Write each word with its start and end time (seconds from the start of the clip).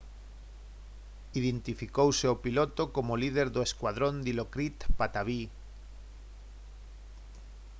identificouse 1.39 2.23
ao 2.27 2.41
piloto 2.45 2.83
como 2.95 3.09
o 3.13 3.19
líder 3.23 3.47
do 3.51 3.61
escuadrón 3.67 4.15
dilokrit 4.27 4.77
pattavee 4.97 5.47